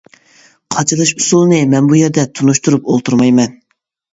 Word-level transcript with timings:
قاچىلاش 0.75 1.11
ئۇسۇلىنى 1.17 1.59
مەن 1.73 1.91
بۇ 1.91 1.99
يەردە 1.99 2.25
تونۇشتۇرۇپ 2.41 2.91
ئولتۇرمايمەن. 2.95 3.55